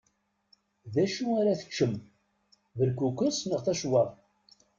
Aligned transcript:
D 0.93 0.95
acu 1.03 1.25
ar 1.39 1.45
ad 1.47 1.59
teččem? 1.59 1.93
Berkukes 2.77 3.37
neɣ 3.49 3.61
tacewwaḍṭ? 3.65 4.13